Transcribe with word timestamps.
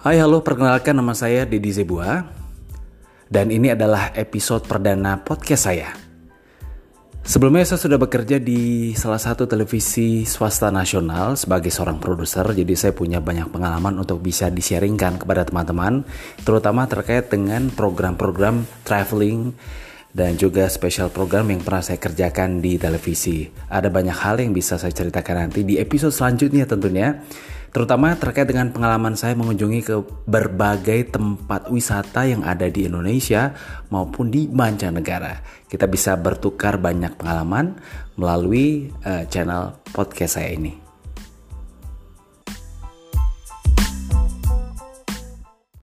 Hai 0.00 0.16
halo, 0.16 0.40
perkenalkan 0.40 0.96
nama 0.96 1.12
saya 1.12 1.44
Deddy 1.44 1.76
Zebua 1.76 2.24
Dan 3.28 3.52
ini 3.52 3.68
adalah 3.68 4.08
episode 4.16 4.64
perdana 4.64 5.20
podcast 5.20 5.68
saya 5.68 5.92
Sebelumnya 7.20 7.68
saya 7.68 7.84
sudah 7.84 8.00
bekerja 8.00 8.40
di 8.40 8.96
salah 8.96 9.20
satu 9.20 9.44
televisi 9.44 10.24
swasta 10.24 10.72
nasional 10.72 11.36
sebagai 11.36 11.68
seorang 11.68 12.00
produser 12.00 12.48
Jadi 12.48 12.72
saya 12.80 12.96
punya 12.96 13.20
banyak 13.20 13.52
pengalaman 13.52 14.00
untuk 14.00 14.24
bisa 14.24 14.48
di-sharingkan 14.48 15.20
kepada 15.20 15.44
teman-teman 15.44 16.08
Terutama 16.48 16.88
terkait 16.88 17.28
dengan 17.28 17.68
program-program 17.68 18.64
traveling 18.88 19.52
dan 20.10 20.34
juga 20.34 20.66
special 20.66 21.12
program 21.12 21.54
yang 21.54 21.62
pernah 21.62 21.86
saya 21.86 22.02
kerjakan 22.02 22.58
di 22.58 22.74
televisi. 22.74 23.46
Ada 23.70 23.94
banyak 23.94 24.18
hal 24.18 24.42
yang 24.42 24.50
bisa 24.50 24.74
saya 24.74 24.90
ceritakan 24.90 25.46
nanti 25.46 25.62
di 25.62 25.78
episode 25.78 26.10
selanjutnya 26.10 26.66
tentunya. 26.66 27.22
Terutama 27.70 28.18
terkait 28.18 28.50
dengan 28.50 28.74
pengalaman 28.74 29.14
saya 29.14 29.38
mengunjungi 29.38 29.80
ke 29.86 29.96
berbagai 30.26 31.14
tempat 31.14 31.70
wisata 31.70 32.26
yang 32.26 32.42
ada 32.42 32.66
di 32.66 32.90
Indonesia 32.90 33.54
maupun 33.94 34.26
di 34.34 34.50
mancanegara. 34.50 35.38
Kita 35.70 35.86
bisa 35.86 36.18
bertukar 36.18 36.82
banyak 36.82 37.14
pengalaman 37.14 37.78
melalui 38.18 38.90
uh, 39.06 39.22
channel 39.30 39.78
podcast 39.94 40.34
saya 40.34 40.50
ini. 40.58 40.89